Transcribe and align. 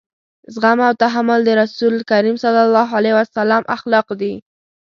زغم 0.53 0.79
او 0.87 0.93
تحمل 1.03 1.39
د 1.45 1.49
رسول 1.61 1.93
کريم 2.09 2.35
صلی 2.43 2.61
الله 2.67 2.89
علیه 2.97 3.13
وسلم 3.19 3.63
اخلاق 3.75 4.07
دي. 4.21 4.33